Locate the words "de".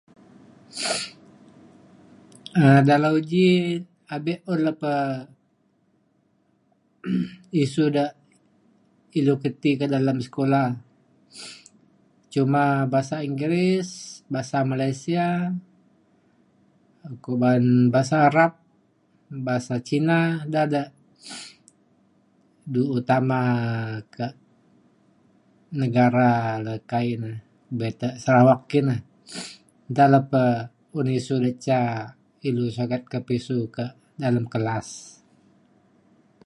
7.95-8.05